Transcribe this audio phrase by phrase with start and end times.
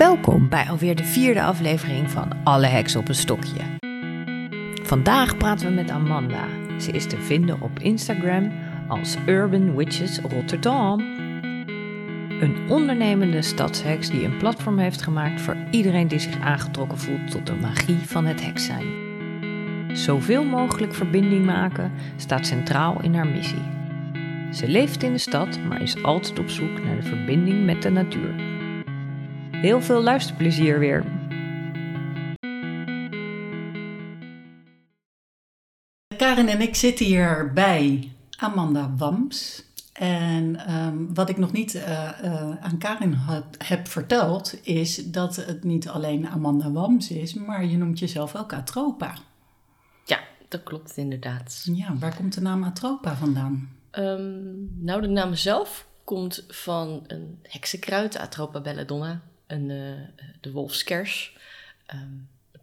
[0.00, 3.60] Welkom bij alweer de vierde aflevering van Alle Heks op een Stokje.
[4.82, 6.44] Vandaag praten we met Amanda.
[6.78, 8.52] Ze is te vinden op Instagram
[8.88, 11.00] als Urban Witches Rotterdam.
[12.40, 17.46] Een ondernemende stadsheks die een platform heeft gemaakt voor iedereen die zich aangetrokken voelt tot
[17.46, 18.86] de magie van het heks zijn.
[19.96, 23.68] Zoveel mogelijk verbinding maken staat centraal in haar missie.
[24.52, 27.90] Ze leeft in de stad, maar is altijd op zoek naar de verbinding met de
[27.90, 28.49] natuur.
[29.60, 31.04] Heel veel luisterplezier weer.
[36.16, 39.64] Karin en ik zitten hier bij Amanda Wams.
[39.92, 45.36] En ehm, wat ik nog niet eh, eh, aan Karin had, heb verteld, is dat
[45.36, 49.14] het niet alleen Amanda Wams is, maar je noemt jezelf ook Atropa.
[50.04, 51.62] Ja, dat klopt inderdaad.
[51.74, 53.68] Ja, waar komt de naam Atropa vandaan?
[53.90, 61.36] Ehm, nou, de naam zelf komt van een heksenkruid, Atropa belladonna, een, eh, de wolfskers.
[61.86, 62.16] Ehm,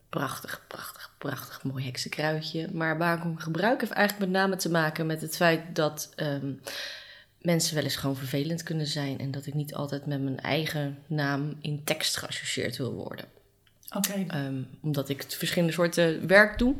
[0.09, 2.67] prachtig, prachtig, prachtig mooi heksenkruidje.
[2.71, 6.13] Maar waar ik hem gebruik heeft eigenlijk met name te maken met het feit dat
[6.15, 6.51] ehm,
[7.41, 9.19] mensen wel eens gewoon vervelend kunnen zijn.
[9.19, 13.25] En dat ik niet altijd met mijn eigen naam in tekst geassocieerd wil worden.
[13.95, 14.25] Oké.
[14.81, 16.75] omdat ik verschillende soorten werk doe.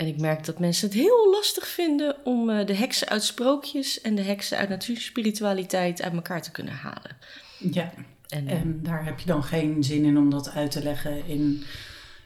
[0.00, 4.00] En ik merk dat mensen het heel lastig vinden om eh, de heksen uit sprookjes
[4.00, 7.16] en de heksen uit natuurspiritualiteit uit elkaar te kunnen halen.
[7.58, 7.92] Ja,
[8.30, 11.62] en, en daar heb je dan geen zin in om dat uit te leggen in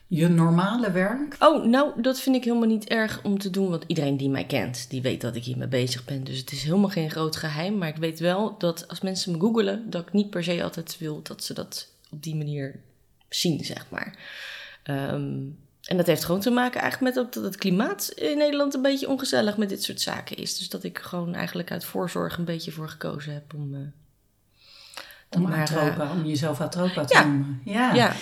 [0.06, 1.36] je normale werk?
[1.38, 3.70] Oh, nou, dat vind ik helemaal niet erg om te doen.
[3.70, 6.24] Want iedereen die mij kent, die weet dat ik hiermee bezig ben.
[6.24, 7.78] Dus het is helemaal geen groot geheim.
[7.78, 10.98] Maar ik weet wel dat als mensen me googelen, dat ik niet per se altijd
[10.98, 12.80] wil dat ze dat op die manier
[13.28, 14.18] zien, zeg maar.
[14.84, 18.82] Um, en dat heeft gewoon te maken eigenlijk met dat het klimaat in Nederland een
[18.82, 20.58] beetje ongezellig met dit soort zaken is.
[20.58, 23.74] Dus dat ik gewoon eigenlijk uit voorzorg een beetje voor gekozen heb om.
[23.74, 23.80] Uh,
[25.34, 27.60] om, maar, atropa, uh, om jezelf atropa te noemen.
[27.64, 27.94] Ja.
[27.94, 28.12] ja.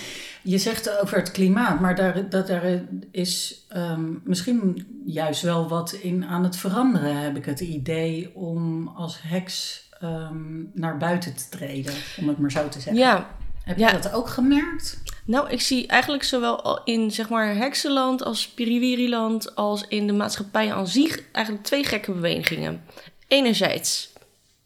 [0.41, 5.91] Je zegt over het klimaat, maar daar, dat, daar is um, misschien juist wel wat
[5.91, 11.49] in aan het veranderen, heb ik het idee, om als heks um, naar buiten te
[11.49, 13.03] treden, om het maar zo te zeggen.
[13.03, 13.27] Ja.
[13.63, 15.01] Heb je dat ook gemerkt?
[15.25, 20.73] Nou, ik zie eigenlijk zowel in zeg maar heksenland als Piriwiriland als in de maatschappij
[20.73, 22.83] aan zich eigenlijk twee gekke bewegingen.
[23.27, 24.13] Enerzijds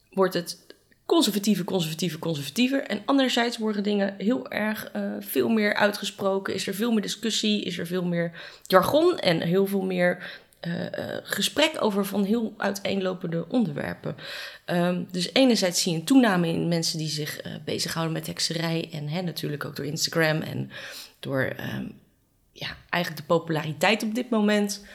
[0.10, 0.66] wordt het
[1.08, 2.84] conservatieve, conservatieve, conservatiever.
[2.84, 6.54] En anderzijds worden dingen heel erg uh, veel meer uitgesproken.
[6.54, 8.32] Is er veel meer discussie, is er veel meer
[8.64, 10.90] jargon en heel veel meer uh, uh,
[11.24, 14.16] gesprek over van heel uiteenlopende onderwerpen.
[14.66, 18.90] Um, dus enerzijds zie je een toename in mensen die zich uh, bezighouden met hekserij.
[18.92, 20.72] En hè, natuurlijk ook door Instagram en
[21.20, 21.92] door um,
[22.52, 24.86] ja, eigenlijk de populariteit op dit moment.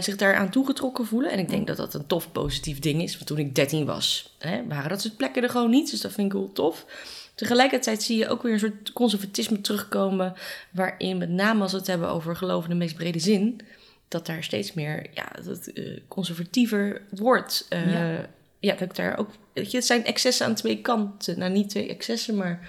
[0.00, 1.30] Zich daaraan toegetrokken voelen.
[1.30, 3.14] En ik denk dat dat een tof positief ding is.
[3.14, 5.90] Want toen ik 13 was, hè, waren dat soort plekken er gewoon niet.
[5.90, 6.86] Dus dat vind ik heel tof.
[7.34, 10.34] Tegelijkertijd zie je ook weer een soort conservatisme terugkomen.
[10.70, 13.60] Waarin met name als we het hebben over geloof in de meest brede zin
[14.08, 17.66] dat daar steeds meer ja, dat, uh, conservatiever wordt.
[17.70, 18.28] Uh, ja.
[18.58, 18.72] ja.
[18.72, 19.30] dat ik daar ook.
[19.52, 21.38] Weet je, het zijn excessen aan twee kanten.
[21.38, 22.68] Nou, niet twee excessen, maar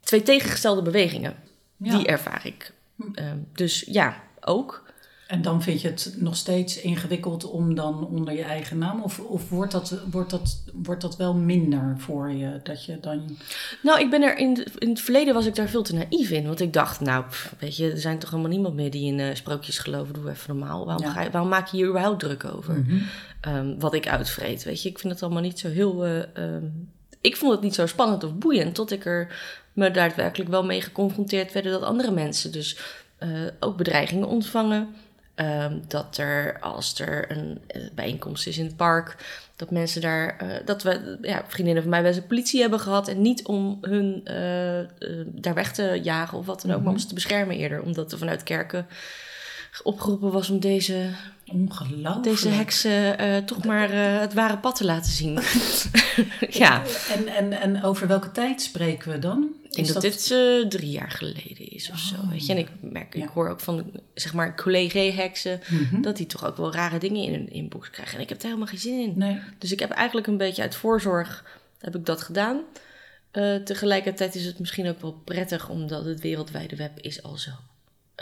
[0.00, 1.36] twee tegengestelde bewegingen.
[1.76, 1.96] Ja.
[1.96, 2.72] Die ervaar ik.
[3.14, 4.87] Uh, dus ja, ook.
[5.28, 9.02] En dan vind je het nog steeds ingewikkeld om dan onder je eigen naam?
[9.02, 12.60] Of, of wordt, dat, wordt, dat, wordt dat wel minder voor je?
[12.62, 13.36] Dat je dan...
[13.82, 16.46] Nou, ik ben er in, in het verleden was ik daar veel te naïef in.
[16.46, 17.24] Want ik dacht, nou,
[17.58, 20.14] weet je, er zijn toch helemaal niemand meer die in uh, sprookjes geloven.
[20.14, 20.86] Doe even normaal.
[20.86, 21.12] Waarom, ja.
[21.12, 22.74] ga je, waarom maak je hier überhaupt druk over?
[22.74, 23.54] Mm -hmm.
[23.54, 24.88] um, wat ik uitvreet, weet je.
[24.88, 26.06] Ik vind het allemaal niet zo heel...
[26.06, 26.90] Uh, um,
[27.20, 28.74] ik vond het niet zo spannend of boeiend.
[28.74, 29.40] Tot ik er
[29.72, 32.78] me daadwerkelijk wel mee geconfronteerd werden dat andere mensen dus
[33.20, 33.28] uh,
[33.60, 34.88] ook bedreigingen ontvangen.
[35.40, 39.16] Um, dat er, als er een uh, bijeenkomst is in het park,
[39.56, 42.80] dat mensen daar, uh, dat we, ja, vriendinnen van mij wel eens de politie hebben
[42.80, 43.08] gehad.
[43.08, 46.82] En niet om hun uh, daar weg te jagen of wat dan ook, mm -hmm.
[46.84, 47.82] maar om ze te beschermen eerder.
[47.82, 48.86] Omdat er vanuit kerken
[49.82, 51.10] opgeroepen was om deze,
[52.22, 55.38] deze heksen toch maar het ware pad te laten zien.
[56.50, 56.82] ja.
[57.14, 59.48] En, en, en over welke tijd spreken we dan?
[59.62, 62.28] Ik denk dat, dat, dit uh, drie jaar geleden is of oh, zo.
[62.28, 62.52] Weet je?
[62.52, 63.22] En ik merk, ja.
[63.22, 66.02] ik hoor ook van zeg maar collega-heksen mm -hmm.
[66.02, 68.16] dat die toch ook wel rare dingen in hun inbox krijgen.
[68.16, 69.12] En ik heb daar helemaal geen zin in.
[69.16, 69.40] Nee.
[69.58, 71.44] Dus ik heb eigenlijk een beetje uit voorzorg
[71.78, 72.60] heb ik dat gedaan.
[73.64, 77.50] Tegelijkertijd is het misschien ook wel prettig, omdat het wereldwijde web is al zo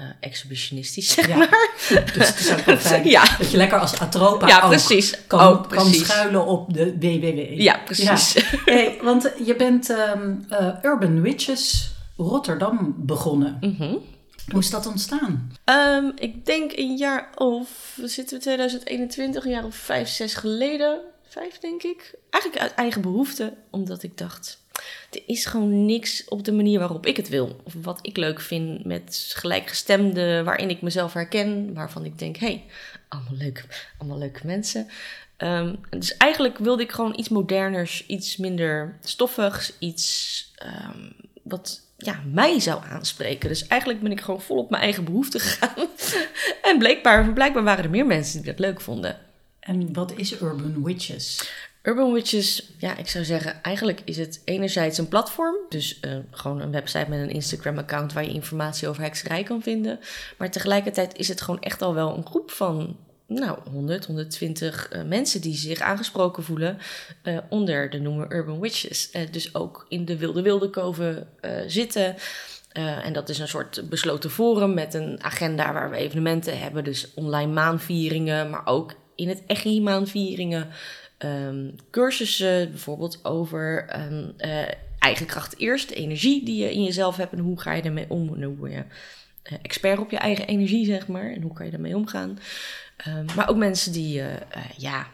[0.00, 1.36] uh, exhibitionistisch, zeg ja.
[1.36, 1.70] maar.
[2.14, 3.36] Dus het is ook wel fijn ja.
[3.38, 5.26] dat je lekker als atropa ja, precies.
[5.26, 7.60] Kan, oh, kan schuilen op de www.
[7.60, 8.32] Ja, precies.
[8.32, 8.42] Ja.
[8.64, 13.56] Hey, want je bent um, uh, Urban Witches Rotterdam begonnen.
[13.60, 13.98] Mm -hmm.
[14.50, 15.52] Hoe is dat ontstaan?
[15.64, 20.34] Um, ik denk een jaar of, we zitten in 2021, een jaar of vijf, zes
[20.34, 21.00] geleden.
[21.28, 22.14] Vijf, denk ik.
[22.30, 24.58] Eigenlijk uit eigen behoefte, omdat ik dacht
[25.10, 27.60] er is gewoon niks op de manier waarop ik het wil.
[27.64, 32.64] Of wat ik leuk vind met gelijkgestemden, waarin ik mezelf herken, waarvan ik denk, hey,
[33.08, 33.62] allemaal, leuke,
[33.98, 34.88] allemaal leuke mensen.
[35.36, 41.12] Ehm, dus eigenlijk wilde ik gewoon iets moderners, iets minder stoffigs, iets um,
[41.42, 43.48] wat ja, mij zou aanspreken.
[43.48, 45.88] Dus eigenlijk ben ik gewoon vol op mijn eigen behoefte gegaan.
[46.70, 49.18] en blijkbaar, blijkbaar waren er meer mensen die dat leuk vonden.
[49.60, 51.50] En wat is Urban Witches?
[51.86, 55.54] Urban Witches, ja, ik zou zeggen, eigenlijk is het enerzijds een platform.
[55.68, 59.98] Dus uh, gewoon een website met een Instagram-account waar je informatie over hekserij kan vinden.
[60.38, 62.96] Maar tegelijkertijd is het gewoon echt al wel een groep van
[63.26, 66.78] nou, 100, 120 uh, mensen die zich aangesproken voelen
[67.22, 69.10] uh, onder de noemer Urban Witches.
[69.30, 71.28] Dus ook in de Wilde Wilde Koven
[71.66, 72.16] zitten.
[72.72, 76.84] en dat is een soort besloten forum met een agenda waar we evenementen hebben.
[76.84, 80.68] Dus online maanvieringen, maar ook in het EGI maanvieringen.
[81.18, 84.34] Um, cursussen bijvoorbeeld over um,
[84.98, 88.10] eigen kracht eerst, de energie die je in jezelf hebt en hoe ga je ermee
[88.10, 88.34] om.
[88.34, 88.84] En hoe je
[89.62, 92.38] expert op je eigen energie, zeg maar, en hoe kan je daarmee omgaan.
[93.08, 94.38] Um, maar ook mensen die uh, uh,
[94.76, 95.06] ja,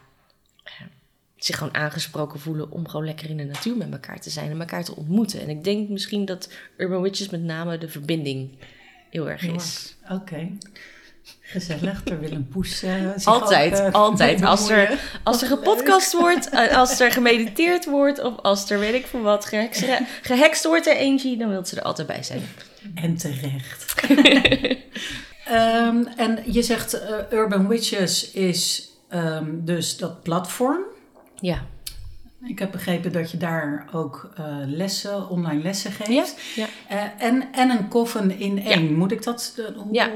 [1.37, 4.61] zich gewoon aangesproken voelen om gewoon lekker in de natuur met elkaar te zijn en
[4.61, 5.41] elkaar te ontmoeten.
[5.41, 8.51] En ik denk misschien dat Urban Witches met name de verbinding
[9.11, 9.97] heel erg is.
[10.05, 10.15] Oké.
[10.15, 10.59] Okay.
[11.41, 12.85] Gezellig, er wil een poes
[13.25, 14.43] Altijd, ook, altijd.
[14.53, 18.23] Als er, als er gepodcast wordt, als er gemediteerd wordt...
[18.23, 19.53] of als er, weet ik veel wat,
[20.23, 21.37] gehekst wordt er eentje...
[21.37, 22.43] dan wil ze er altijd bij zijn.
[22.95, 23.95] En terecht.
[25.51, 30.81] Um, en je zegt uh, Urban Witches is um, dus dat platform.
[31.41, 31.67] Ja.
[32.47, 36.41] Ik heb begrepen dat je daar ook uh, lessen, online lessen geeft.
[36.55, 36.97] Ja, ja.
[36.97, 38.89] Uh, en, en een koffen in één.
[38.89, 38.95] Ja.
[38.95, 39.61] Moet ik dat...
[39.77, 40.11] Hoe, ja.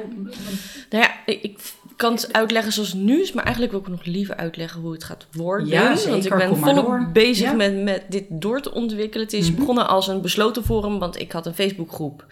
[0.91, 1.59] Nou ja, ik
[1.97, 4.93] kan het uitleggen zoals het nu is, maar eigenlijk wil ik nog liever uitleggen hoe
[4.93, 5.67] het gaat worden.
[5.67, 6.11] Ja, zeker.
[6.11, 9.25] Want ik ben volop bezig met, met dit door te ontwikkelen.
[9.25, 9.59] Het is mm -hmm.
[9.59, 12.27] begonnen als een besloten forum, want ik had een Facebookgroep.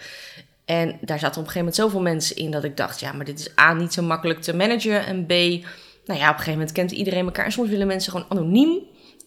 [0.64, 3.24] En daar zaten op een gegeven moment zoveel mensen in dat ik dacht, ja, maar
[3.24, 5.06] dit is A, niet zo makkelijk te managen.
[5.06, 5.40] En B, nou
[6.04, 7.44] ja, op een gegeven moment kent iedereen elkaar.
[7.44, 8.78] En soms willen mensen gewoon anoniem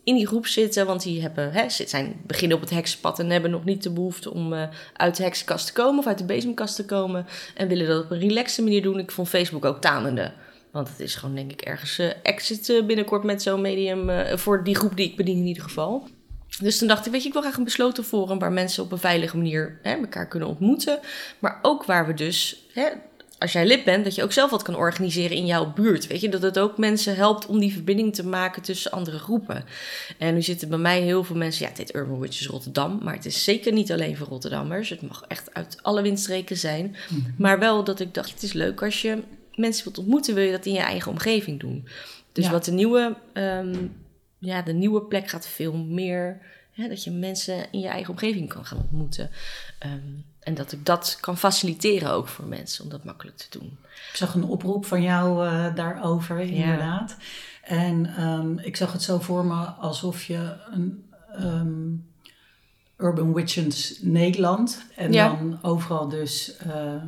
[0.08, 3.52] in die groep zitten, want die hebben, hè, zijn beginnen op het heksenpad en hebben
[3.52, 4.64] nog niet de behoefte om uh,
[4.94, 7.26] uit de heksenkast te komen of uit de bezemkast te komen.
[7.56, 9.00] En willen dat op een relaxe manier doen.
[9.00, 10.32] Ik vond Facebook ook tanende.
[10.72, 14.64] Want het is gewoon, denk ik, ergens uh, exit uh, binnenkort met zo'n medium voor
[14.64, 16.08] die groep die ik bedien in ieder geval.
[16.62, 18.92] Dus toen dacht ik, weet je, ik wil graag een besloten forum waar mensen op
[18.92, 21.00] een veilige manier hè, elkaar kunnen ontmoeten.
[21.40, 22.90] Maar ook waar we dus, hè,
[23.38, 26.08] als jij lid bent, dat je ook zelf wat kan organiseren in jouw buurt.
[26.08, 29.66] Weet je, dat het ook mensen helpt om die verbinding te maken tussen andere groepen.
[30.18, 33.26] En nu zitten bij mij heel veel mensen, ja, dit Urban Witches Rotterdam, maar het
[33.26, 34.90] is zeker niet alleen voor Rotterdammers.
[34.90, 36.96] Het mag echt uit alle windstreken zijn.
[37.10, 37.22] Mhm.
[37.38, 39.24] Maar wel dat ik dacht, het is leuk als je
[39.56, 41.88] mensen wilt ontmoeten, wil je dat in je eigen omgeving doen.
[42.32, 42.52] Dus ja.
[42.52, 43.92] wat de nieuwe um,
[44.40, 46.42] ja, de nieuwe plek gaat veel meer.
[46.72, 49.30] Hè, dat je mensen in je eigen omgeving kan gaan ontmoeten.
[49.86, 53.78] Um, en dat ik dat kan faciliteren ook voor mensen om dat makkelijk te doen.
[54.12, 57.16] Ik zag een oproep van jou uh, daarover, inderdaad.
[57.20, 57.26] Ja.
[57.62, 61.06] En um, ik zag het zo voor me alsof je een
[61.40, 62.06] um,
[62.98, 65.28] Urban Witches Nederland en ja.
[65.28, 66.58] dan overal dus.
[66.68, 67.04] Uh,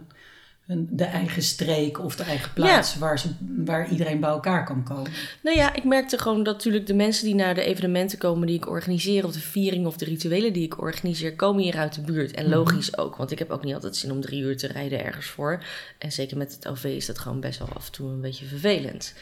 [0.75, 2.99] de eigen streek of de eigen plaats ja.
[2.99, 3.29] waar, ze,
[3.65, 5.11] waar iedereen bij elkaar kan komen.
[5.43, 8.55] Nou ja, ik merkte gewoon dat natuurlijk de mensen die naar de evenementen komen die
[8.55, 12.01] ik organiseer, of de viering of de rituelen die ik organiseer, komen hier uit de
[12.01, 12.31] buurt.
[12.31, 15.05] En logisch ook, want ik heb ook niet altijd zin om drie uur te rijden
[15.05, 15.63] ergens voor.
[15.97, 18.45] En zeker met het OV is dat gewoon best wel af en toe een beetje
[18.45, 19.13] vervelend.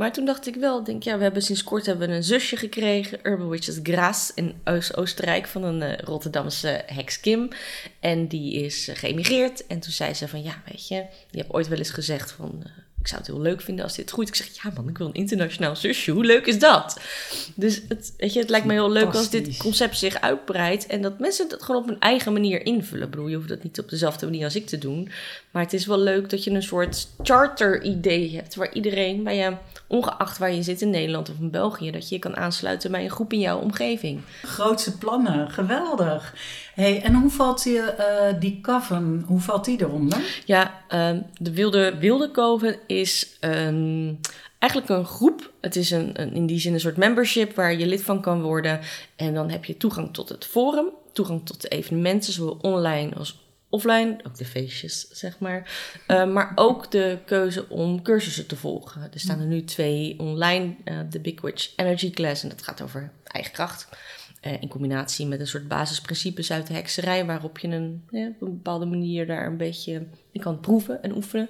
[0.00, 2.56] Maar toen dacht ik wel, denk ja, we hebben sinds kort hebben we een zusje
[2.56, 4.54] gekregen, Urban Witches Gras in
[4.94, 7.48] Oostenrijk van een uh, Rotterdamse heks Kim.
[7.98, 9.66] En die is uh, geëmigreerd.
[9.66, 10.94] En toen zei ze van, ja, weet je,
[11.30, 13.94] je hebt ooit wel eens gezegd van, uh, ik zou het heel leuk vinden als
[13.94, 14.28] dit groeit.
[14.28, 16.10] Ik zeg, ja man, ik wil een internationaal zusje.
[16.10, 17.00] Hoe leuk is dat?
[17.54, 20.86] Dus het, weet je, het lijkt me heel leuk als dit concept zich uitbreidt.
[20.86, 23.04] En dat mensen dat gewoon op hun eigen manier invullen.
[23.04, 25.10] Ik bedoel, je hoeft dat niet op dezelfde manier als ik te doen.
[25.50, 28.54] Maar het is wel leuk dat je een soort charter-idee hebt.
[28.54, 29.56] Waar iedereen, bij je,
[29.90, 31.90] ongeacht waar je zit in Nederland of in België...
[31.90, 34.20] dat je je kan aansluiten bij een groep in jouw omgeving.
[34.42, 36.34] Grootse plannen, geweldig.
[36.74, 37.84] Hey, en hoe valt die, uh,
[38.40, 40.42] die coven, hoe valt die eronder?
[40.44, 44.20] Ja, uh, de Wilde, wilde Coven is een,
[44.58, 45.50] eigenlijk een groep.
[45.60, 48.42] Het is een, een, in die zin een soort membership waar je lid van kan
[48.42, 48.80] worden.
[49.16, 53.38] En dan heb je toegang tot het forum, toegang tot de evenementen, zowel online als
[53.70, 55.70] offline, ook de feestjes, zeg maar.
[56.08, 59.02] Uh, maar ook de keuze om cursussen te volgen.
[59.12, 62.82] Er staan er nu twee online, uh, de Big Witch Energy Class, en dat gaat
[62.82, 63.88] over eigen kracht.
[64.46, 68.42] Uh, in combinatie met een soort basisprincipes uit de hekserij, waarop je een, ja, op
[68.42, 71.48] een bepaalde manier daar een beetje in kan proeven en oefenen.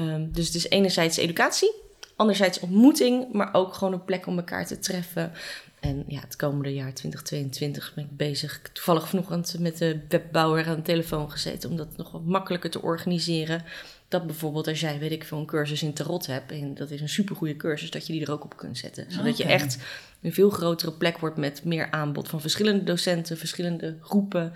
[0.00, 1.74] Um, dus het is enerzijds educatie,
[2.16, 5.32] anderzijds ontmoeting, maar ook gewoon een plek om elkaar te treffen.
[5.80, 8.60] En ja, het komende jaar 2022 ben ik bezig.
[8.72, 12.82] Toevallig vanochtend met de webbouwer aan de telefoon gezeten om dat nog wat makkelijker te
[12.82, 13.62] organiseren.
[14.08, 17.00] Dat bijvoorbeeld als jij, weet ik veel, een cursus in tarot hebt, en dat is
[17.00, 19.12] een supergoeie cursus, dat je die er ook op kunt zetten.
[19.12, 19.78] Zodat je echt
[20.22, 24.52] een veel grotere plek wordt met meer aanbod van verschillende docenten, verschillende groepen.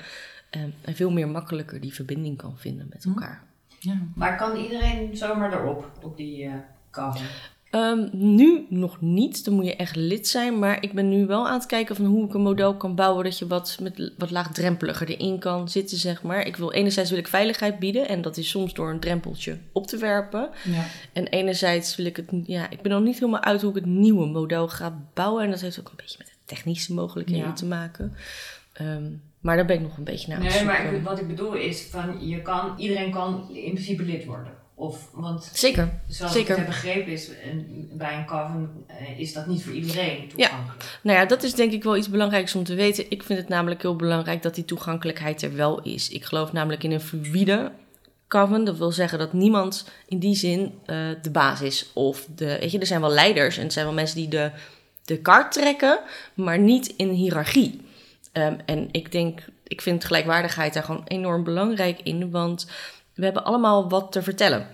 [0.50, 3.09] En, en veel meer makkelijker die verbinding kan vinden met hm.
[3.09, 3.43] elkaar.
[3.79, 3.99] Ja.
[4.14, 6.55] Maar kan iedereen zomaar erop, op die uh,
[7.70, 10.59] Um, nu nog niet, dan moet je echt lid zijn.
[10.59, 13.25] Maar ik ben nu wel aan het kijken van hoe ik een model kan bouwen
[13.25, 16.47] dat je wat, met, wat laagdrempeliger erin kan zitten, zeg maar.
[16.47, 19.87] Ik wil enerzijds wil ik veiligheid bieden en dat is soms door een drempeltje op
[19.87, 20.49] te werpen.
[20.64, 20.87] Ja.
[21.12, 23.87] En enerzijds wil ik het, ja, ik ben nog niet helemaal uit hoe ik het
[23.87, 25.44] nieuwe model ga bouwen.
[25.44, 28.14] En dat heeft ook een beetje met de technische mogelijkheden te maken.
[28.80, 31.82] Um, maar daar ben ik nog een beetje naar Nee, maar wat ik bedoel is,
[31.82, 34.52] van, je kan, iedereen kan in principe lid worden.
[34.80, 36.00] Of, want Zeker.
[36.08, 36.50] Zoals Zeker.
[36.50, 37.30] ik heb begrepen is,
[37.92, 40.82] bij een coven eh, is dat niet voor iedereen toegankelijk.
[40.82, 40.87] Ja.
[41.02, 43.10] Nou ja, dat is denk ik wel iets belangrijks om te weten.
[43.10, 46.08] Ik vind het namelijk heel belangrijk dat die toegankelijkheid er wel is.
[46.08, 47.72] Ik geloof namelijk in een fluïde
[48.28, 48.64] coven.
[48.64, 51.90] Dat wil zeggen dat niemand in die zin uh, de baas is.
[51.94, 54.50] Of de, weet je, er zijn wel leiders en er zijn wel mensen die de,
[55.04, 56.00] de kaart trekken,
[56.34, 57.80] maar niet in hiërarchie.
[58.32, 62.66] Um, en ik denk, ik vind gelijkwaardigheid daar gewoon enorm belangrijk in, want
[63.21, 64.67] we hebben allemaal wat te vertellen.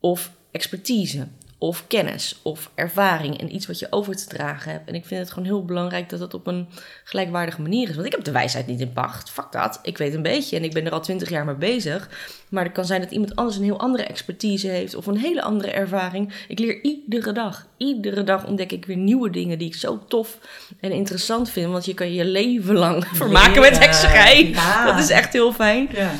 [0.00, 1.26] Of expertise,
[1.58, 4.88] of kennis, of ervaring en iets wat je over te dragen hebt.
[4.88, 6.68] En ik vind het gewoon heel belangrijk dat het op een
[7.04, 7.94] gelijkwaardige manier is.
[7.94, 9.30] Want ik heb de wijsheid niet in pacht.
[9.30, 9.78] Fuck dat.
[9.82, 12.08] Ik weet een beetje en ik ben er al twintig jaar mee bezig.
[12.48, 15.42] Maar het kan zijn dat iemand anders een heel andere expertise heeft of een hele
[15.42, 16.32] andere ervaring.
[16.48, 17.66] Ik leer iedere dag.
[17.76, 20.38] Iedere dag ontdek ik weer nieuwe dingen die ik zo tof
[20.80, 21.70] en interessant vind.
[21.70, 24.54] Want je kan je leven lang vermaken met hekserij.
[24.84, 25.88] Dat is echt heel fijn.
[25.92, 26.12] Ja.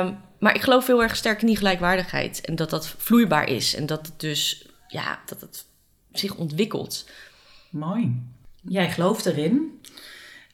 [0.00, 2.40] Um, maar ik geloof heel erg sterk in die gelijkwaardigheid.
[2.40, 3.74] En dat dat vloeibaar is.
[3.74, 5.66] En dat het dus, ja, dat het
[6.12, 7.08] zich ontwikkelt.
[7.70, 8.22] Mooi.
[8.62, 9.80] Jij gelooft erin.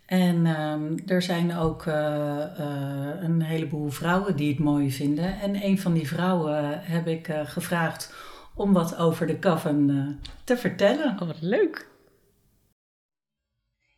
[0.06, 5.40] En um, er zijn ook uh, uh, een heleboel vrouwen die het mooi vinden.
[5.40, 8.14] En een van die vrouwen heb ik uh, gevraagd
[8.54, 11.16] om wat over de coven te vertellen.
[11.20, 11.88] Oh, wat leuk.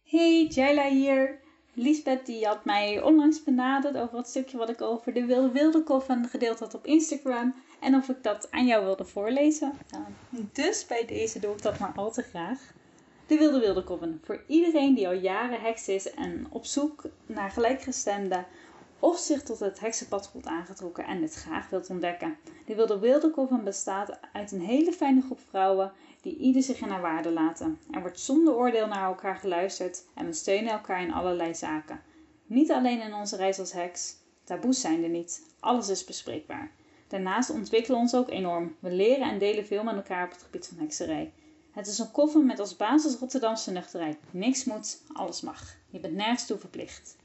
[0.05, 1.39] Hey, Jaila hier.
[1.79, 5.83] Lisbeth die had mij onlangs benaderd over het stukje wat ik over de wilde wilde
[5.83, 7.55] koffen gedeeld had op Instagram.
[7.81, 9.73] En of ik dat aan jou wilde voorlezen.
[10.53, 12.73] dus bij deze doe ik dat maar al te graag.
[13.27, 14.21] De wilde wilde koffen.
[14.25, 18.45] Voor iedereen die al jaren heks is en op zoek naar gelijkgestemde
[18.99, 22.37] of zich tot het heksenpad voelt aangetrokken en dit graag wilt ontdekken.
[22.67, 25.93] De wilde wilde koffen bestaat uit een hele fijne groep vrouwen
[26.23, 27.79] die ieder zich in haar waarde laten.
[27.91, 32.01] Er wordt zonder oordeel naar elkaar geluisterd en we steunen elkaar in allerlei zaken.
[32.47, 36.71] Niet alleen in onze reis als heks, taboes zijn er niet, alles is bespreekbaar.
[37.09, 38.77] Daarnaast ontwikkelen we ons ook enorm.
[38.79, 41.33] We leren en delen veel met elkaar op het gebied van hekserij.
[41.73, 44.19] Het is een koffer met als basis Rotterdamse nuchterheid.
[44.31, 45.77] Niks moet, alles mag.
[45.91, 47.17] Je bent nergens toe verplicht.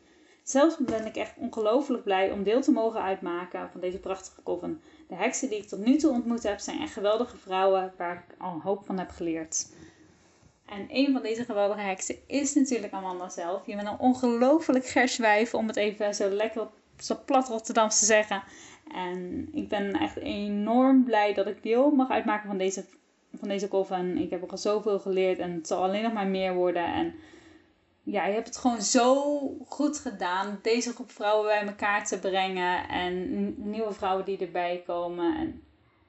[0.44, 4.82] Zelf ben ik echt ongelooflijk blij om deel te mogen uitmaken van deze prachtige koffen.
[5.08, 8.36] De heksen die ik tot nu toe ontmoet heb zijn echt geweldige vrouwen waar ik
[8.38, 9.72] al een hoop van heb geleerd.
[10.66, 13.66] En een van deze geweldige heksen is natuurlijk Amanda zelf.
[13.66, 16.68] Je bent een ongelooflijk gerswijf, om het even zo lekker
[16.98, 18.44] zo plat Rotterdams te zeggen.
[18.94, 22.86] En ik ben echt enorm blij dat ik deel mag uitmaken van deze,
[23.40, 24.18] van deze koffen.
[24.18, 26.86] Ik heb er al zoveel geleerd en het zal alleen nog maar meer worden.
[26.86, 27.14] En
[28.04, 30.60] ja, je hebt het gewoon zo goed gedaan.
[30.62, 32.88] Deze groep vrouwen bij elkaar te brengen.
[32.88, 35.38] En nieuwe vrouwen die erbij komen.
[35.38, 35.48] En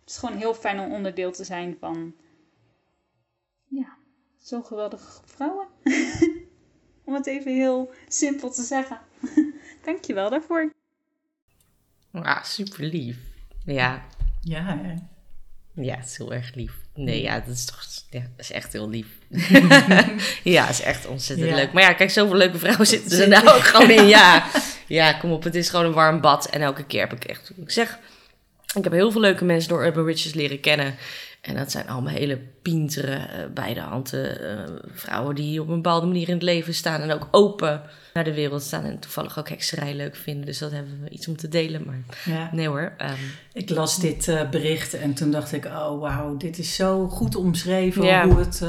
[0.01, 2.15] het is gewoon heel fijn om onderdeel te zijn van.
[3.69, 3.97] Ja,
[4.39, 5.67] zo'n geweldige groep vrouwen.
[7.05, 9.01] om het even heel simpel te zeggen.
[9.85, 10.73] Dankjewel daarvoor.
[12.13, 13.19] Ah, super lief.
[13.65, 14.07] Ja.
[14.41, 14.97] Ja,
[15.73, 16.84] ja, het is heel erg lief.
[16.95, 17.85] Nee, ja, dat is toch
[18.15, 19.07] ja, dat is echt heel lief.
[20.55, 21.73] ja, is echt ontzettend leuk.
[21.73, 24.07] Maar ja, kijk, zoveel leuke vrouwen zitten er nou ook gewoon in.
[24.07, 24.47] Ja.
[24.87, 26.47] ja, kom op, het is gewoon een warm bad.
[26.47, 27.99] En elke keer heb ik echt, ik zeg,
[28.75, 30.95] ik heb heel veel leuke mensen door Urban Riches leren kennen.
[31.45, 35.75] En dat zijn allemaal hele pintere, uh, bij de handen uh, vrouwen die op een
[35.75, 37.01] bepaalde manier in het leven staan.
[37.01, 37.83] En ook open
[38.15, 38.85] naar de wereld staan.
[38.85, 40.47] En toevallig ook hekserij leuk vinden.
[40.47, 41.83] Dus dat hebben we iets om te delen.
[41.87, 42.49] Maar ja.
[42.53, 42.93] nee hoor.
[42.99, 43.17] Um,
[43.53, 47.37] ik las dit uh, bericht en toen dacht ik, oh wauw, dit is zo goed
[47.37, 48.29] omschreven ja.
[48.29, 48.63] hoe het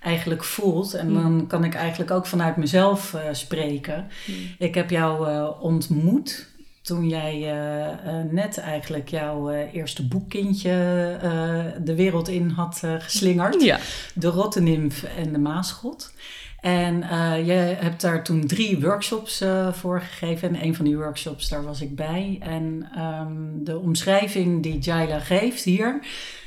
[0.00, 0.94] eigenlijk voelt.
[0.94, 4.06] En dan kan ik eigenlijk ook vanuit mezelf spreken.
[4.26, 4.34] Mm.
[4.58, 5.28] Ik heb jou
[5.60, 6.48] ontmoet
[6.88, 10.70] toen jij uh, uh, net eigenlijk jouw uh, eerste boekkindje
[11.84, 13.62] de wereld in had geslingerd.
[13.62, 13.78] Ja.
[14.14, 16.12] De Rottenimf en de Maasgod.
[16.60, 16.96] En
[17.44, 20.48] je hebt daar toen drie workshops voor gegeven.
[20.48, 22.38] En een van die workshops, daar was ik bij.
[22.40, 26.00] En um, de omschrijving die Jaila geeft hier,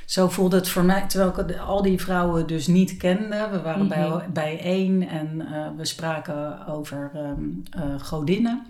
[0.06, 3.48] zo voelde het voor mij, terwijl ik al die vrouwen dus niet kende.
[3.52, 4.34] We waren mm -hmm.
[4.34, 7.64] bij, bijeen en we spraken over um,
[8.02, 8.66] godinnen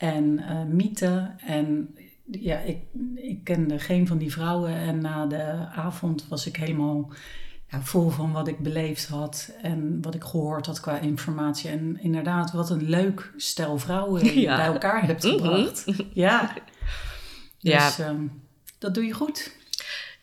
[0.00, 0.40] en
[0.76, 1.38] mythen.
[1.46, 1.94] En
[2.30, 2.78] ja, ik,
[3.14, 4.74] ik kende geen van die vrouwen.
[4.74, 5.42] En na de
[5.74, 7.12] avond was ik helemaal
[7.70, 11.70] ja, vol van wat ik beleefd had en wat ik gehoord had qua informatie.
[11.70, 14.56] En inderdaad, wat een leuk stel vrouwen ja.
[14.56, 15.32] bij elkaar hebt mhm.
[15.32, 15.84] gebracht.
[16.12, 16.54] Ja.
[17.58, 17.86] ja.
[17.86, 18.42] Dus um,
[18.78, 19.56] dat doe je goed.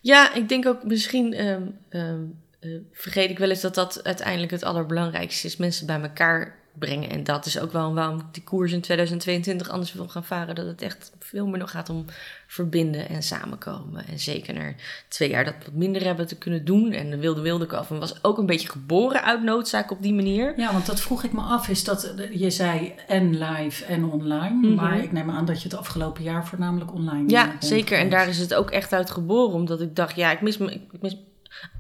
[0.02, 1.46] Ja, ik denk ook misschien.
[1.46, 5.58] Um, um, uh, vergeet ik wel eens dat dat uiteindelijk het allerbelangrijkste is.
[5.58, 7.10] Mensen bij elkaar brengen.
[7.10, 10.56] En dat is ook wel waarom ik die koers in 2022 anders wil gaan varen.
[10.56, 12.06] Dat het echt veel meer nog gaat om
[12.48, 14.08] verbinden en samenkomen.
[14.08, 14.74] En zeker na
[15.08, 16.92] twee jaar dat wat minder hebben te kunnen doen.
[16.92, 20.54] En de Wilde Wilde Koven was ook een beetje geboren uit noodzaak op die manier.
[20.58, 21.70] Ja, want dat vroeg ik me af.
[21.70, 24.56] Is dat, je zei en live en online.
[24.56, 24.76] Mm -hmm.
[24.76, 27.98] Maar ik neem aan dat je het afgelopen jaar voornamelijk online Ja, zeker.
[27.98, 29.54] En daar is het ook echt uit geboren.
[29.54, 30.72] Omdat ik dacht, ja, ik mis me...
[30.74, 31.18] Ik mis,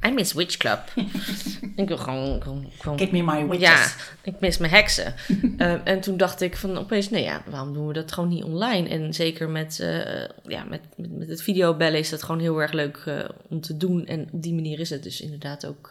[0.05, 0.79] I miss Witch Club.
[1.75, 2.41] ik wil gewoon,
[2.77, 3.59] gewoon, Give me my witches.
[3.59, 3.87] Ja,
[4.21, 5.13] ik mis mijn heksen.
[5.57, 8.43] uh, en toen dacht ik van opeens, nee ja, waarom doen we dat gewoon niet
[8.43, 8.89] online?
[8.89, 12.71] En zeker met, uh, ja, met, met, met, het videobellen is dat gewoon heel erg
[12.71, 14.05] leuk uh, om te doen.
[14.05, 15.89] En op die manier is het dus inderdaad ook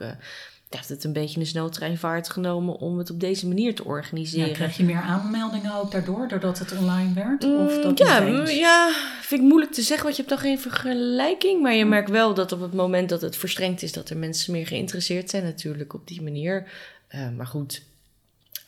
[0.68, 4.48] heeft het een beetje een sneltreinvaart genomen om het op deze manier te organiseren.
[4.48, 7.44] Ja, krijg je meer aanmeldingen ook daardoor, doordat het online werd?
[7.44, 11.62] Of dat ja, ja, vind ik moeilijk te zeggen, want je hebt dan geen vergelijking.
[11.62, 14.52] Maar je merkt wel dat op het moment dat het verstrengd is, dat er mensen
[14.52, 16.66] meer geïnteresseerd zijn natuurlijk op die manier.
[17.14, 17.82] Uh, maar goed,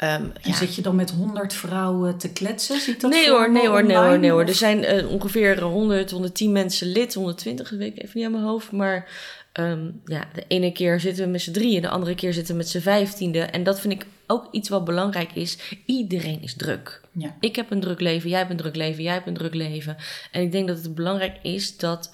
[0.03, 0.55] Um, en ja.
[0.55, 2.81] zit je dan met 100 vrouwen te kletsen?
[2.81, 4.45] Ziet dat nee, hoor, nee, hoor, nee hoor, nee hoor.
[4.45, 8.33] Er zijn uh, ongeveer 100, 110 mensen lid, 120, dat weet ik even niet aan
[8.33, 8.73] mijn hoofd.
[8.73, 9.09] Maar
[9.53, 12.61] um, ja, de ene keer zitten we met z'n drieën, de andere keer zitten we
[12.61, 13.41] met z'n vijftiende.
[13.41, 15.59] En dat vind ik ook iets wat belangrijk is.
[15.87, 17.01] Iedereen is druk.
[17.13, 17.37] Ja.
[17.41, 19.97] Ik heb een druk leven, jij hebt een druk leven, jij hebt een druk leven.
[20.33, 22.11] En ik denk dat het belangrijk is dat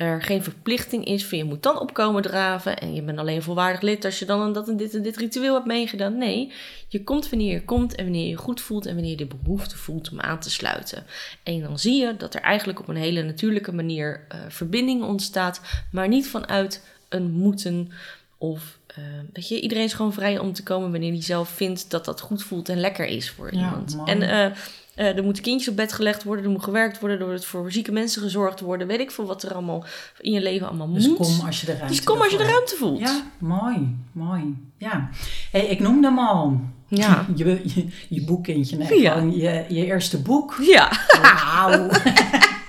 [0.00, 3.80] er geen verplichting is van je moet dan opkomen draven en je bent alleen volwaardig
[3.80, 6.16] lid als je dan dat en dit en dit ritueel hebt meegedaan.
[6.18, 6.52] Nee,
[6.88, 9.36] je komt wanneer je komt en wanneer je je goed voelt en wanneer je de
[9.42, 11.04] behoefte voelt om aan te sluiten.
[11.42, 15.60] En dan zie je dat er eigenlijk op een hele natuurlijke manier uh, verbinding ontstaat,
[15.92, 17.90] maar niet vanuit een moeten
[18.38, 21.90] of uh, weet je, iedereen is gewoon vrij om te komen wanneer hij zelf vindt
[21.90, 23.98] dat dat goed voelt en lekker is voor ja, iemand.
[24.04, 24.56] En uh,
[25.00, 27.72] uh, er moeten kindjes op bed gelegd worden, er moet gewerkt worden, er wordt voor
[27.72, 28.86] zieke mensen gezorgd worden.
[28.86, 29.84] Weet ik veel wat er allemaal
[30.18, 31.16] in je leven allemaal dus moet.
[31.16, 32.98] Kom als je de ruimte dus kom als je de ruimte voelt.
[32.98, 34.56] Ja, mooi, mooi.
[34.78, 35.08] Ja.
[35.52, 36.60] Hey, ik noemde hem al.
[36.88, 37.26] Ja.
[37.36, 39.12] Je, je, je boekkindje, nee, Ja.
[39.12, 40.56] gewoon je, je eerste boek.
[40.60, 40.92] Ja.
[41.22, 41.88] Wauw.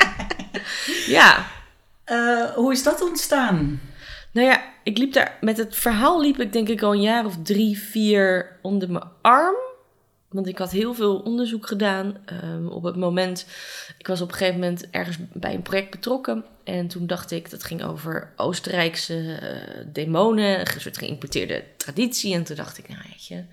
[1.17, 1.37] ja.
[2.03, 3.79] Eh, hoe is dat ontstaan?
[4.31, 7.25] Nou ja, ik liep daar met het verhaal liep ik denk ik al een jaar
[7.25, 9.55] of drie, vier onder mijn arm.
[10.31, 12.17] Want ik had heel veel onderzoek gedaan.
[12.43, 13.45] Um, op het moment,
[13.97, 16.45] ik was op een gegeven moment ergens bij een project betrokken.
[16.63, 22.33] En toen dacht ik, dat ging over Oostenrijkse uh, demonen, een soort geïmporteerde traditie.
[22.33, 23.43] En toen dacht ik, nou weet je,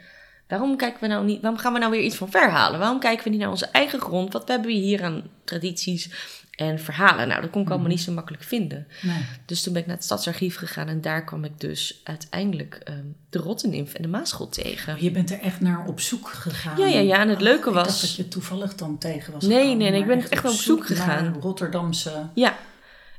[0.49, 2.79] waarom kijken we nou niet, waarom gaan we nou weer iets van verhalen?
[2.79, 4.33] Waarom kijken we niet naar onze eigen grond?
[4.33, 6.11] Wat hebben we hier aan tradities
[6.51, 7.29] en verhalen?
[7.29, 8.87] Nou, dat kon ik allemaal niet zo makkelijk vinden.
[9.03, 9.25] Nee.
[9.47, 13.17] Dus toen ben ik naar het stadsarchief gegaan en daar kwam ik dus uiteindelijk um,
[13.31, 15.03] de Rottenimf en de Maasgod tegen.
[15.03, 16.79] Je bent er echt naar op zoek gegaan.
[16.79, 17.19] Ja, ja, ja.
[17.19, 17.87] En het leuke Ik was.
[17.87, 19.43] dacht dat je toevallig dan tegen was.
[19.45, 21.25] Nee, gekomen, nee, nee, ik ben echt op zoek gegaan.
[21.25, 22.29] Naar Rotterdamse.
[22.35, 22.57] Ja,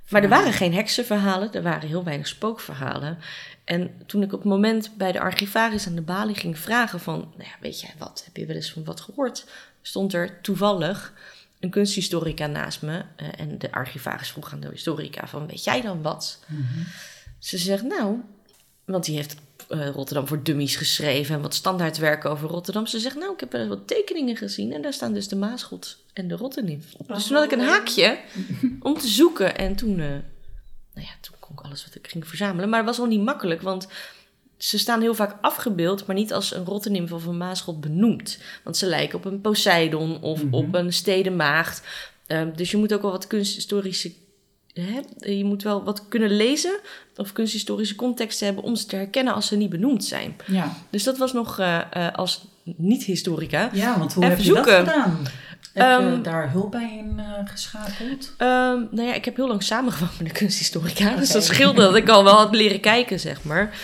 [0.10, 3.18] maar er waren geen heksenverhalen, er waren heel weinig spookverhalen.
[3.70, 7.20] En toen ik op het moment bij de archivaris aan de balie ging vragen van,
[7.20, 9.46] nou ja, weet jij wat, heb je wel eens van wat gehoord?
[9.82, 11.14] Stond er toevallig
[11.60, 12.98] een kunsthistorica naast me.
[13.18, 16.40] Uh, en de archivaris vroeg aan de historica van, weet jij dan wat?
[16.48, 16.86] Mm -hmm.
[17.40, 18.22] Ze zegt, nou,
[18.86, 19.36] want die heeft
[19.70, 22.88] uh, Rotterdam voor Dummies geschreven en wat standaardwerken over Rotterdam.
[22.88, 25.98] Ze zegt, nou, ik heb er wat tekeningen gezien en daar staan dus de Maasgod
[26.14, 27.08] en de op.
[27.08, 28.20] Dus toen had ik een haakje
[28.80, 31.39] om te zoeken en toen, uh, nou ja, toen
[31.70, 32.70] alles wat ik ging verzamelen.
[32.70, 33.88] Maar het was wel niet makkelijk, want
[34.58, 38.40] ze staan heel vaak afgebeeld, maar niet als een rottenimf of een maasgod benoemd.
[38.64, 40.46] Want ze lijken op een Poseidon of Mhm.
[40.46, 40.64] mm -hmm.
[40.66, 41.82] op een stedenmaagd.
[42.28, 44.12] Um, dus je moet ook wel wat kunsthistorische...
[44.74, 45.00] Hè?
[45.32, 46.80] Je moet wel wat kunnen lezen
[47.16, 50.36] of kunsthistorische context hebben om ze te herkennen als ze niet benoemd zijn.
[50.48, 50.78] Ja.
[50.90, 53.70] Dus dat was nog uh, uh, als niet-historica.
[53.74, 54.86] Ja, want hoe heb je zoeken.
[54.86, 55.20] dat gedaan?
[55.80, 58.34] Heb um, je daar hulp bij in uh, geschakeld?
[58.38, 61.06] Um, nou ja, ik heb heel lang samengewoond met een kunsthistorica.
[61.06, 61.20] Okay.
[61.20, 63.78] Dus dat scheelde dat ik al wel had leren kijken, zeg maar.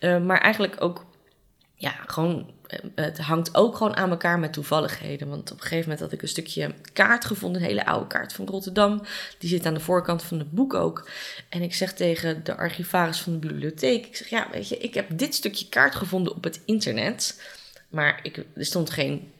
[0.00, 1.04] Uh, maar eigenlijk ook,
[1.74, 2.50] ja, gewoon
[2.94, 5.28] het hangt ook gewoon aan elkaar met toevalligheden.
[5.28, 8.32] Want op een gegeven moment had ik een stukje kaart gevonden, een hele oude kaart
[8.32, 9.02] van Rotterdam.
[9.38, 11.10] Die zit aan de voorkant van het boek ook.
[11.48, 14.94] En ik zeg tegen de archivaris van de bibliotheek: Ik zeg, ja, weet je, ik
[14.94, 17.42] heb dit stukje kaart gevonden op het internet.
[17.88, 19.32] Maar ik, er stond geen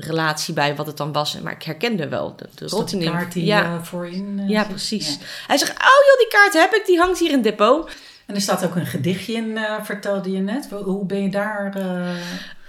[0.00, 1.40] relatie bij wat het dan was.
[1.40, 3.62] Maar ik herkende wel de, de kaart die ja.
[3.62, 5.18] Uh, voorin uh, Ja, precies.
[5.46, 7.90] Hij zegt, oh joh, die kaart heb ik, die hangt hier in het depot.
[8.30, 10.70] En er staat ook een gedichtje in, uh, vertelde je net.
[10.70, 11.76] Hoe ben je daar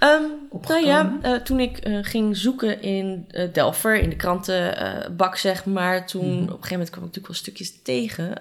[0.02, 0.30] Um,
[0.68, 5.64] nou ja, uh, toen ik uh, ging zoeken in uh, Delver, in de krantenbak zeg
[5.64, 6.32] maar, toen mm.
[6.32, 8.34] op een gegeven moment kwam ik natuurlijk wel stukjes tegen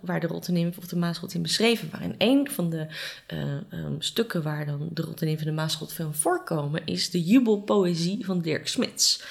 [0.00, 2.08] waar de Rotterdam of de Maasrot in beschreven waren.
[2.08, 2.86] En een van de
[3.70, 8.40] um, stukken waar dan de Rotterdam en de Maasrot film voorkomen is de jubelpoëzie van
[8.40, 9.22] Dirk Smits.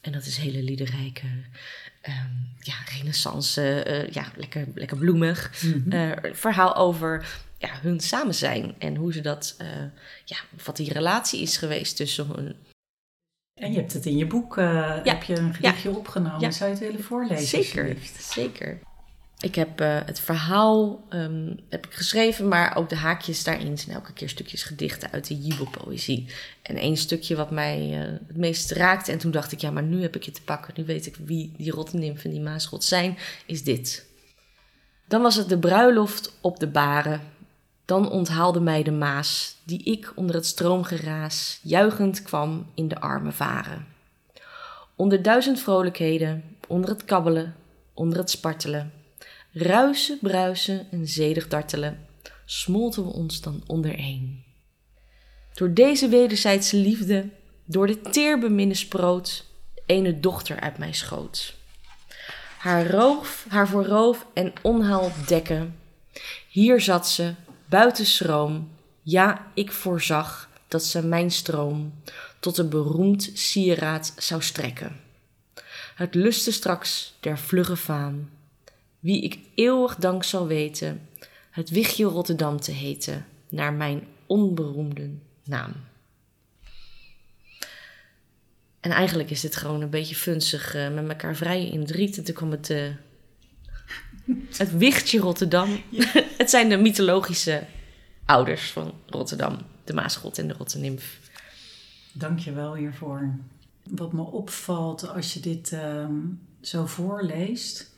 [0.00, 1.26] En dat is hele liederrijke,
[2.08, 3.60] um, ja, renaissance,
[4.10, 6.14] ja, lekker, lekker bloemig mm -hmm.
[6.34, 7.26] verhaal over
[7.58, 9.68] ja, hun samen zijn en hoe ze dat, uh,
[10.24, 12.56] ja, wat die relatie is geweest tussen hun.
[13.60, 15.02] En je hebt het in je boek, ja.
[15.04, 15.96] heb je een gedichtje ja.
[15.96, 16.40] opgenomen.
[16.40, 16.50] Ja.
[16.50, 17.46] Zou je het willen voorlezen?
[17.46, 18.80] Zeker, zeker.
[19.44, 23.96] Ik heb uh, het verhaal um, heb ik geschreven, maar ook de haakjes daarin zijn
[23.96, 26.26] elke keer stukjes gedichten uit de jubelpoëzie.
[26.62, 29.82] En één stukje wat mij uh, het meest raakte, en toen dacht ik, ja, maar
[29.82, 32.84] nu heb ik je te pakken, nu weet ik wie die rottenimfen en die maasrot
[32.84, 34.06] zijn, is dit.
[35.08, 37.20] Dan was het de bruiloft op de baren,
[37.84, 43.34] dan onthaalde mij de Maas, die ik onder het stroomgeraas juichend kwam in de armen
[43.34, 43.86] varen.
[44.96, 47.54] Onder duizend vrolijkheden, onder het kabbelen,
[47.94, 48.92] onder het spartelen,
[49.54, 52.06] ruisen, bruisen en zedig dartelen,
[52.44, 54.44] smolten we ons dan ondereen.
[55.54, 57.28] Door deze wederzijdse liefde,
[57.64, 59.44] door de teerbeminne sproot,
[59.86, 61.54] ene dochter uit mijn schoot.
[62.58, 65.78] Haar roof, haar voor roof en onhaal dekken,
[66.48, 67.34] hier zat ze,
[67.66, 68.70] buiten schroom.
[69.02, 71.94] Ja, ik voorzag dat ze mijn stroom
[72.40, 75.00] tot een beroemd sieraad zou strekken.
[75.94, 78.30] Het lustte straks der vlugge faam,
[79.04, 81.08] wie ik eeuwig dank zal weten,
[81.50, 85.10] het wichtje Rotterdam te heten, naar mijn onberoemde
[85.44, 85.72] naam.
[88.80, 92.18] En eigenlijk is dit gewoon een beetje funzig uh, met elkaar vrij in het riet.
[92.18, 92.90] En toen het uh,
[94.56, 95.68] het wichtje Rotterdam.
[96.38, 97.66] het zijn de mythologische
[98.24, 99.58] ouders van Rotterdam.
[99.84, 101.18] De Maasgod en de Rottenimf.
[102.12, 103.34] Dank je wel hiervoor.
[103.90, 106.14] Wat me opvalt als je dit ehm,
[106.60, 107.93] zo voorleest,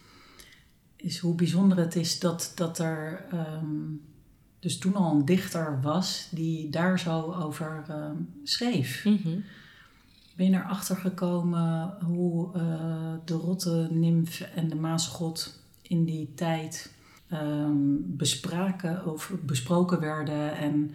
[1.06, 3.66] is hoe bijzonder het is dat, dat er ehm,
[4.58, 9.04] dus toen al een dichter was die daar zo over ehm, schreef.
[9.04, 9.44] Mm
[10.36, 12.62] Ben je erachter gekomen hoe uh,
[13.24, 16.92] de Rottenimf en de Maasgod in die tijd
[17.32, 20.92] um, bespraken of besproken werden en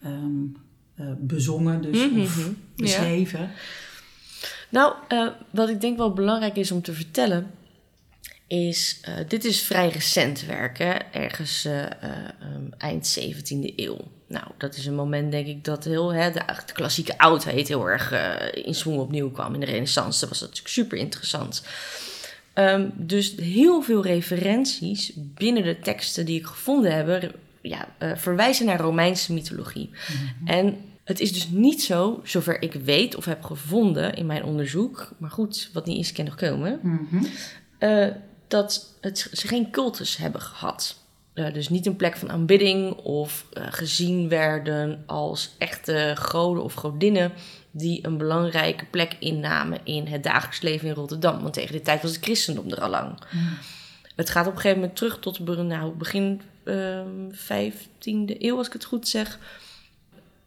[0.00, 2.20] uh, bezongen, dus mm -hmm.
[2.20, 3.40] of beschreven.
[3.40, 3.50] Ja.
[4.70, 7.50] Nou, uh, wat ik denk wel belangrijk is om te vertellen,
[8.52, 10.92] is: uh, dit is vrij recent werk, hè?
[11.12, 13.98] ergens um, eind 17e eeuw.
[14.26, 17.88] Nou, dat is een moment, denk ik, dat heel, hè, de, de klassieke oudheid heel
[17.88, 18.12] erg
[18.54, 19.54] in swing opnieuw kwam.
[19.54, 21.62] In de Renaissance dat was dat natuurlijk super interessant.
[22.54, 28.80] Um, dus heel veel referenties binnen de teksten die ik gevonden heb, ja, verwijzen naar
[28.80, 29.90] Romeinse mythologie.
[29.90, 30.46] Mm-hmm.
[30.46, 35.12] En het is dus niet zo, zover ik weet of heb gevonden in mijn onderzoek,
[35.18, 36.80] maar goed, wat niet is, kan nog komen,
[37.78, 38.06] uh,
[38.50, 40.98] dat het, ze geen cultus hebben gehad.
[41.34, 47.32] Uh, dus niet een plek van aanbidding of gezien werden als echte goden of godinnen
[47.70, 51.42] die een belangrijke plek innamen in het dagelijks leven in Rotterdam.
[51.42, 53.18] Want tegen die tijd was het christendom er al lang.
[54.16, 58.66] Het gaat op een gegeven moment terug tot nou, begin uh, ehm, 15e eeuw, als
[58.66, 59.38] ik het goed zeg.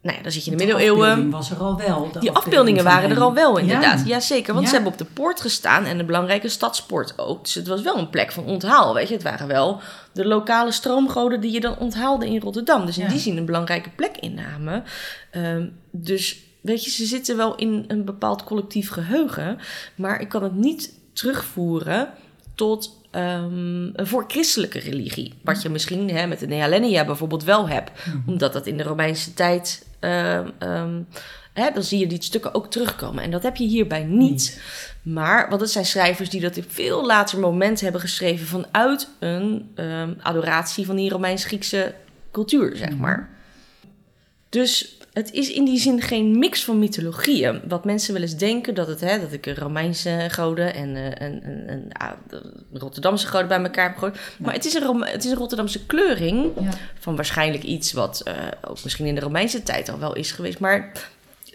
[0.04, 1.30] Nou ja, dan zit je in de, middeleeuwen.
[1.30, 2.12] was er al wel.
[2.20, 4.00] Die afbeeldingen waren er al wel, inderdaad.
[4.00, 4.06] Ja.
[4.06, 7.44] Jazeker, want ze hebben op de poort gestaan en een belangrijke stadspoort ook.
[7.44, 9.14] Dus het was wel een plek van onthaal, weet je.
[9.14, 12.86] Het waren wel de lokale stroomgoden die je dan onthaalde in Rotterdam.
[12.86, 14.84] Dus in die zin een belangrijke plek innamen.
[15.32, 19.58] Um, dus weet je, ze zitten wel in een bepaald collectief geheugen,
[19.96, 22.10] maar ik kan het niet terugvoeren
[22.56, 25.34] tot um, een voorchristelijke religie.
[25.42, 28.18] Wat je misschien hè, met de Nealenia bijvoorbeeld wel hebt, mhm.
[28.26, 29.86] omdat dat in de Romeinse tijd.
[30.04, 31.08] Um,
[31.54, 33.24] hè, dan zie je die stukken ook terugkomen.
[33.24, 34.62] En dat heb je hierbij niet.
[35.02, 39.72] Maar, want het zijn schrijvers die dat op veel later moment hebben geschreven vanuit een
[40.22, 41.94] adoratie van die Romeins-Griekse
[42.32, 43.00] cultuur, zeg mhm.
[43.00, 43.30] maar.
[44.50, 47.62] Dus het is in die zin geen mix van mythologieën.
[47.68, 51.24] Wat mensen wel eens denken dat, het, hè, dat ik een Romeinse goden en een,
[51.24, 51.92] een, een,
[52.30, 54.18] een Rotterdamse goden bij elkaar heb gegooid.
[54.40, 56.52] Maar het is, een, het is een Rotterdamse kleuring
[57.00, 58.34] van waarschijnlijk iets wat uh,
[58.68, 60.60] ook misschien in de Romeinse tijd al wel is geweest.
[60.60, 60.92] Maar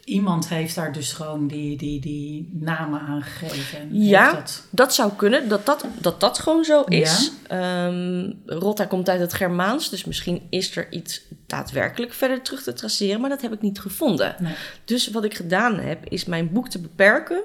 [0.09, 3.89] iemand heeft daar dus gewoon die, die, die namen aangegeven.
[3.91, 4.67] Ja, dat...
[4.71, 4.95] dat...
[4.95, 7.33] zou kunnen, dat dat, dat, dat gewoon zo is.
[7.49, 7.87] Ja.
[7.87, 12.73] Ehm, Rotta komt uit het Germaans, dus misschien is er iets daadwerkelijk verder terug te
[12.73, 14.37] traceren, maar dat heb ik niet gevonden.
[14.39, 14.55] Nee.
[14.85, 17.43] Dus wat ik gedaan heb, is mijn boek te beperken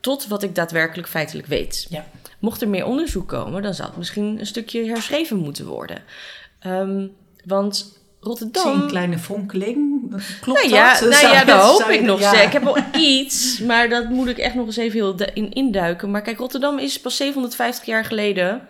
[0.00, 1.86] tot wat ik daadwerkelijk feitelijk weet.
[1.88, 2.06] Ja.
[2.38, 6.02] Mocht er meer onderzoek komen, dan zou het misschien een stukje herschreven moeten worden.
[6.66, 7.12] Um,
[7.44, 8.62] want Rotterdam.
[8.62, 10.10] Zie een kleine fonkeling.
[10.40, 11.10] Klopt nou ja, dat?
[11.10, 12.42] Nou ja, dat hoop ik nog ja.
[12.42, 16.10] Ik heb wel iets, maar dat moet ik echt nog eens even heel in induiken.
[16.10, 18.68] Maar kijk, Rotterdam is pas 750 jaar geleden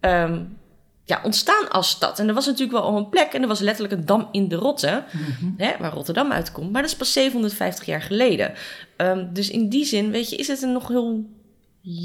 [0.00, 0.58] um,
[1.04, 2.18] ja, ontstaan als stad.
[2.18, 4.48] En er was natuurlijk wel al een plek en er was letterlijk een dam in
[4.48, 6.72] de Rotte, mm hè, waar Rotterdam uitkomt.
[6.72, 8.52] Maar dat is pas 750 jaar geleden.
[8.96, 11.24] Um, dus in die zin, weet je, is het een nog heel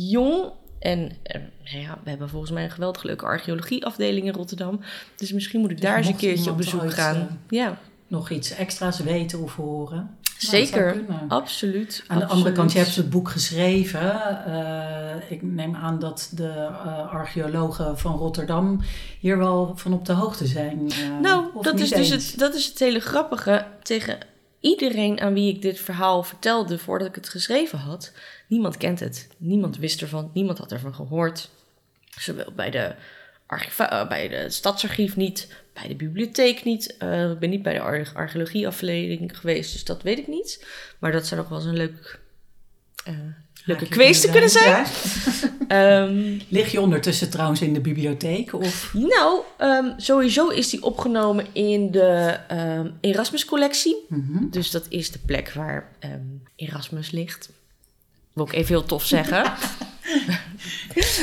[0.09, 0.51] jong
[0.85, 4.79] en uh, ja, we hebben volgens mij een geweldig leuke archeologieafdeling in Rotterdam.
[5.15, 7.15] Dus misschien moet ik dus daar eens een keertje op bezoek gaan.
[7.15, 7.77] Uh, ja.
[8.07, 9.97] Nog iets extra's weten of horen.
[9.97, 12.03] Nou, Zeker, absoluut.
[12.07, 14.21] Aan de andere kant, je hebt het boek geschreven.
[14.47, 18.81] Uh, ik neem aan dat de uh, archeologen van Rotterdam
[19.19, 20.91] hier wel van op de hoogte zijn.
[21.21, 23.65] Nou, dat is, dus het, dat is het hele grappige.
[23.81, 24.17] Tegen
[24.65, 28.11] iedereen aan wie ik dit verhaal vertelde voordat ik het geschreven had,
[28.47, 29.27] niemand kent het.
[29.37, 31.49] Niemand wist ervan, niemand had ervan gehoord.
[32.19, 32.95] Zowel bij de,
[33.79, 36.95] uh, bij de stadsarchief niet, bij de bibliotheek niet.
[36.99, 40.65] Uh, ik ben niet bij de archeologieafdeling geweest, dus dat weet ik niet.
[40.99, 42.19] Maar dat zou nog wel eens een leuk,
[43.07, 43.15] uh,
[43.63, 44.85] leuke quiz te kunnen zijn.
[45.67, 48.53] um, Lig je ondertussen trouwens in de bibliotheek?
[48.53, 48.93] Of?
[48.93, 54.05] Nou, um, sowieso is die opgenomen in de um, Erasmus-collectie.
[54.07, 54.47] Mm -hmm.
[54.51, 55.91] Dus dat is de plek waar
[56.55, 57.49] Erasmus ligt.
[58.33, 59.43] Wil ik even heel tof zeggen.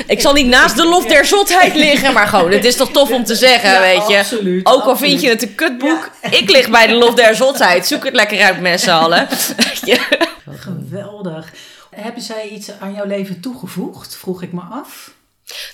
[0.06, 3.10] ik zal niet naast de lof der zotheid liggen, maar gewoon, het is toch tof
[3.10, 4.18] om te zeggen, weet je.
[4.18, 7.86] Absoluut, Ook al vind je het een kutboek, ik lig bij de lof der zotheid.
[7.86, 9.28] Zoek het lekker uit met z'n allen.
[10.46, 11.52] Geweldig.
[11.94, 14.16] Hebben zij iets aan jouw leven toegevoegd?
[14.16, 15.14] Vroeg ik me af.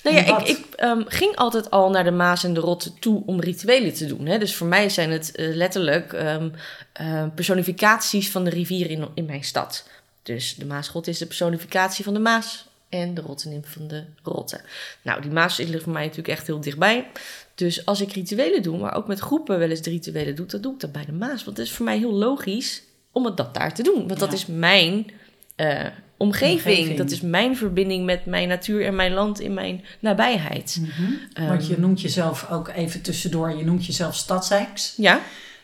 [0.02, 3.22] Nou ja, ik, ik um, ging altijd al naar de Maas en de Rotte toe
[3.26, 4.26] om rituelen te doen.
[4.26, 4.38] Hè.
[4.38, 6.52] Dus voor mij zijn het uh, letterlijk um,
[7.00, 9.88] uh, personificaties van de rivier in, in mijn stad.
[10.22, 14.60] Dus de Maasgrot is de personificatie van de Maas en de Rottenimf van de Rotte.
[15.02, 17.06] Nou, die Maas ligt voor mij natuurlijk echt heel dichtbij.
[17.54, 20.60] Dus als ik rituelen doe, maar ook met groepen wel eens de rituelen doe, dan
[20.60, 21.44] doe ik dat bij de Maas.
[21.44, 24.08] Want het is voor mij heel logisch om het dat daar te doen.
[24.08, 25.10] Want dat is mijn
[25.56, 25.86] uh,
[26.18, 26.96] omgeving.
[26.96, 30.76] Dat is mijn verbinding met mijn natuur en mijn land in mijn nabijheid.
[30.80, 31.18] Mm -hmm.
[31.34, 34.94] um, Want je noemt jezelf ook even tussendoor, je noemt jezelf stadsheks.
[34.96, 35.20] Ja.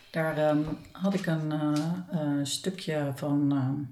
[0.09, 1.71] Daar um, had ik een uh,
[2.13, 3.87] uh, stukje van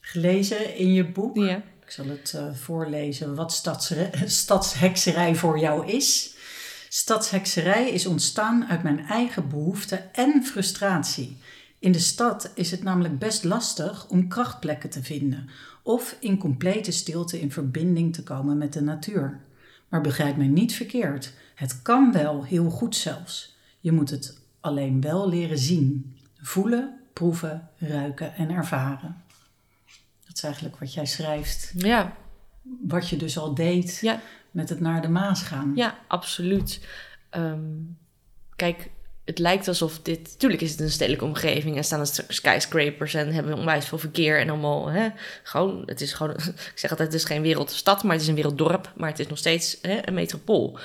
[0.00, 1.36] gelezen in je boek.
[1.36, 1.62] Ja.
[1.84, 3.52] Ik zal het uh, voorlezen wat
[4.26, 6.34] stadshekserij voor jou is.
[6.88, 11.36] Stadshekserij is ontstaan uit mijn eigen behoefte en frustratie.
[11.84, 15.48] In de stad is het namelijk best lastig om krachtplekken te vinden
[15.82, 19.40] of in complete stilte in verbinding te komen met de natuur.
[19.88, 23.56] Maar begrijp mij niet verkeerd, het kan wel heel goed zelfs.
[23.80, 29.22] Je moet het alleen wel leren zien, voelen, proeven, ruiken en ervaren.
[30.26, 31.72] Dat is eigenlijk wat jij schrijft.
[31.76, 32.16] Ja.
[32.62, 34.20] Wat je dus al deed ja.
[34.50, 35.72] met het naar de Maas gaan.
[35.74, 36.86] Ja, absoluut.
[37.36, 37.98] Um,
[38.56, 38.90] kijk,
[39.24, 40.28] het lijkt alsof dit...
[40.32, 44.40] Natuurlijk is het een stedelijke omgeving en staan er skyscrapers en hebben onwijs veel verkeer
[44.40, 44.86] en allemaal...
[44.86, 45.08] Hè,
[45.42, 46.34] gewoon, het is gewoon...
[46.72, 48.92] Ik zeg altijd, het is geen wereldstad, maar het is een werelddorp.
[48.96, 50.78] Maar het is nog steeds hè, een metropool.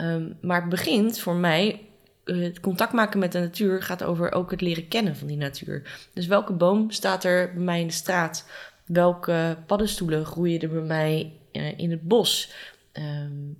[0.00, 1.80] Um, maar het begint voor mij
[2.24, 6.08] het contact maken met de natuur gaat over ook het leren kennen van die natuur.
[6.12, 8.48] Dus welke boom staat er bij mij in de straat?
[8.84, 12.52] Welke paddenstoelen groeien er bij mij uh, in het bos?
[12.92, 13.58] Um,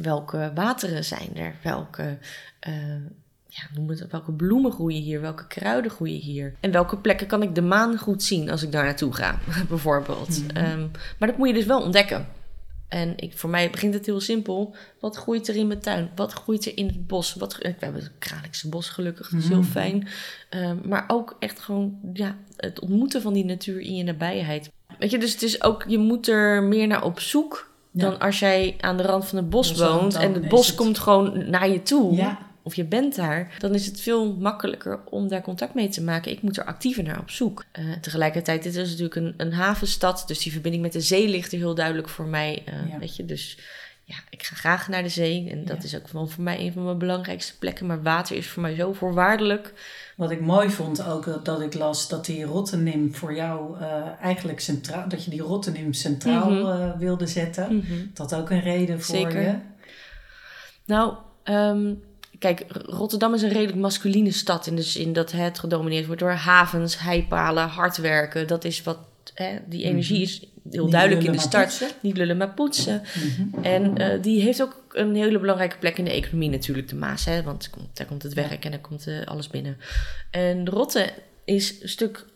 [0.00, 1.54] welke wateren zijn er?
[1.62, 2.18] Welke,
[2.68, 2.74] uh,
[3.54, 5.20] ja, noem het, welke bloemen groeien hier?
[5.20, 6.54] Welke kruiden groeien hier?
[6.60, 9.38] En welke plekken kan ik de maan goed zien als ik daar naartoe ga,
[9.68, 10.38] bijvoorbeeld?
[10.38, 10.80] Mm -hmm.
[10.80, 12.26] um, maar dat moet je dus wel ontdekken.
[12.88, 14.74] En ik, voor mij begint het heel simpel.
[15.00, 16.10] Wat groeit er in mijn tuin?
[16.14, 17.34] Wat groeit er in het bos?
[17.34, 20.08] Wat, we hebben het Kralingse bos gelukkig, dat is heel fijn.
[20.50, 24.70] Um, maar ook echt gewoon ja, het ontmoeten van die natuur in je nabijheid.
[24.98, 28.38] Weet je, dus het is ook, je moet er meer naar op zoek dan als
[28.38, 30.76] jij aan de rand van het bos woont en het bos het...
[30.76, 32.14] komt gewoon naar je toe.
[32.14, 32.51] Ja.
[32.62, 36.32] Of je bent daar, dan is het veel makkelijker om daar contact mee te maken.
[36.32, 37.64] Ik moet er actiever naar op zoek.
[37.78, 41.52] Uh, tegelijkertijd, dit is natuurlijk een, een, havenstad, dus die verbinding met de zee ligt
[41.52, 42.62] er heel duidelijk voor mij.
[42.68, 42.98] Uh, ja.
[42.98, 43.58] Weet je, dus
[44.04, 45.50] ja, ik ga graag naar de zee.
[45.50, 45.82] En dat ja.
[45.82, 47.86] is ook wel voor mij een van mijn belangrijkste plekken.
[47.86, 49.72] Maar water is voor mij zo voorwaardelijk.
[50.16, 54.60] Wat ik mooi vond ook dat ik las dat die Rottenim voor jou uh, eigenlijk
[54.60, 56.80] centraal, dat je die Rottenim centraal mm -hmm.
[56.80, 57.74] uh, wilde zetten.
[57.74, 58.10] Mm -hmm.
[58.14, 59.42] Dat ook een reden voor Zeker.
[59.42, 59.56] je.
[60.84, 62.02] Nou, um,
[62.42, 66.30] kijk, Rotterdam is een redelijk masculine stad in de zin dat het gedomineerd wordt door
[66.30, 68.46] havens, heipalen, hard werken.
[68.46, 68.98] Dat is wat,
[69.34, 70.22] hè, die energie mhm.
[70.22, 71.94] is heel duidelijk in de start.
[72.00, 73.02] Niet lullen, maar poetsen.
[73.02, 73.64] Mhm.
[73.64, 77.24] En uh, die heeft ook een hele belangrijke plek in de economie natuurlijk, de Maas.
[77.24, 79.78] Hè, want daar komt het werk en daar komt uh, alles binnen.
[80.30, 81.12] En Rotte
[81.44, 82.26] is een stuk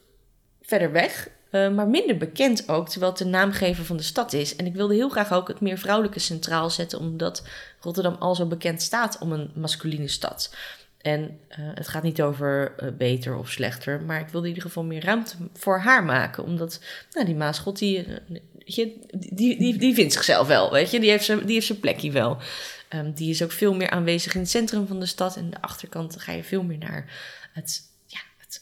[0.62, 1.28] verder weg.
[1.56, 4.56] Uh, maar minder bekend ook, terwijl het de naamgever van de stad is.
[4.56, 7.42] En ik wilde heel graag ook het meer vrouwelijke centraal zetten, omdat
[7.80, 10.54] Rotterdam al zo bekend staat om een masculine stad.
[11.00, 14.68] En uh, het gaat niet over uh, beter of slechter, maar ik wilde in ieder
[14.68, 16.44] geval meer ruimte voor haar maken.
[16.44, 18.06] Omdat nou, die Maaschot, die,
[18.64, 21.00] die, die, die, vindt zichzelf wel, weet je.
[21.00, 22.38] Die heeft zijn, die heeft zijn plekje wel.
[22.94, 25.36] Um, die is ook veel meer aanwezig in het centrum van de stad.
[25.36, 27.04] En de achterkant ga je veel meer naar
[27.52, 27.82] het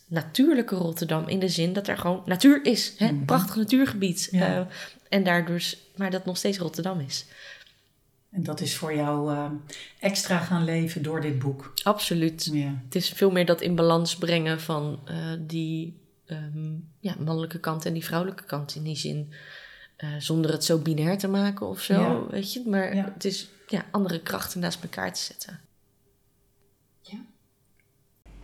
[0.07, 1.29] natuurlijke Rotterdam.
[1.29, 2.95] In de zin dat er gewoon natuur is.
[2.99, 3.13] Hè?
[3.13, 3.25] Mhm.
[3.25, 4.29] Prachtig natuurgebied.
[4.33, 4.61] Uh,
[5.09, 5.63] en daardoor,
[5.97, 7.27] maar dat nog steeds Rotterdam is.
[8.31, 9.51] En dat is voor jou uh,
[10.01, 11.73] extra gaan leven door dit boek.
[11.83, 12.49] Absoluut.
[12.53, 12.81] Ja.
[12.85, 17.87] Het is veel meer dat in balans brengen van uh, die um, ja, mannelijke kant
[17.87, 18.75] en die vrouwelijke kant.
[18.75, 19.33] In die zin,
[20.19, 22.27] zonder het zo binair te maken of zo, ja.
[22.31, 22.63] weet je.
[22.67, 25.61] Maar het is ja, andere krachten naast elkaar te zetten.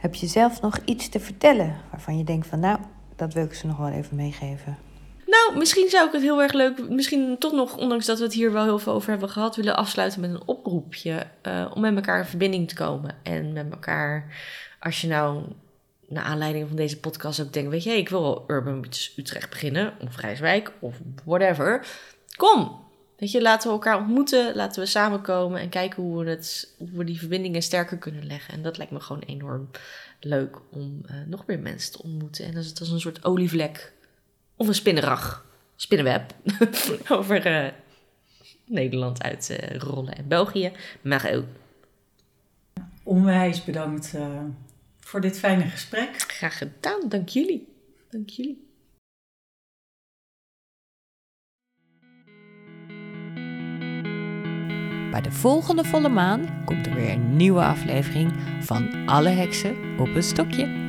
[0.01, 2.79] Heb je zelf nog iets te vertellen waarvan je denkt van nou,
[3.17, 4.79] dat wil ik ze nog wel even meegeven?
[5.27, 8.33] Nou, misschien zou ik het heel erg leuk, misschien toch nog, ondanks dat we het
[8.33, 11.95] hier wel heel veel over hebben gehad, willen afsluiten met een oproepje uh, om met
[11.95, 13.17] elkaar in verbinding te komen.
[13.23, 14.37] En met elkaar,
[14.81, 15.43] als je nou
[16.09, 18.85] naar aanleiding van deze podcast ook denkt, weet je, ik wil Urban
[19.17, 21.87] Utrecht beginnen, of Rijswijk, of whatever.
[22.37, 22.81] Kom,
[23.21, 26.89] Weet je, laten we elkaar ontmoeten, laten we samenkomen en kijken hoe we, het, hoe
[26.93, 28.55] we die verbindingen sterker kunnen leggen.
[28.55, 29.71] En dat lijkt me gewoon enorm
[30.21, 32.45] leuk om uh, nog meer mensen te ontmoeten.
[32.45, 33.93] En dat is, dat is een soort olievlek
[34.57, 36.35] of een spinnenrag, spinnenweb
[37.19, 37.71] over uh,
[38.65, 41.45] Nederland uit uh, rollen en België, maar ook.
[43.03, 44.15] Onwijs bedankt
[45.01, 46.23] voor dit fijne gesprek.
[46.23, 47.69] Graag gedaan, dank jullie.
[48.11, 48.70] Dank jullie.
[55.11, 60.14] Bij de volgende volle maan komt er weer een nieuwe aflevering van Alle Heksen op
[60.14, 60.80] een stokje.